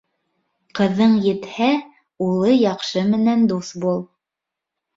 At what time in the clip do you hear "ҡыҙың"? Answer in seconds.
0.79-1.13